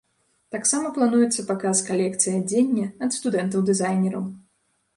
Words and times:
Таксама 0.53 0.87
плануецца 0.95 1.45
паказ 1.51 1.83
калекцый 1.89 2.33
адзення 2.39 2.87
ад 3.09 3.17
студэнтаў-дызайнераў. 3.19 4.29